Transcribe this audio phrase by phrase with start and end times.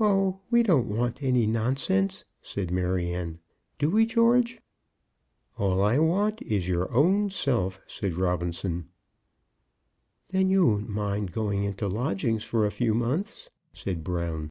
[0.00, 3.38] "Oh, we don't want any nonsense," said Maryanne;
[3.78, 4.62] "do we, George?"
[5.58, 8.88] "All I want is your own self," said Robinson.
[10.30, 14.50] "Then you won't mind going into lodgings for a few months," said Brown.